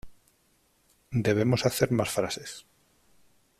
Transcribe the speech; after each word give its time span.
Debemos 1.11 1.67
hacer 1.67 1.91
más 1.91 2.09
frases. 2.09 2.65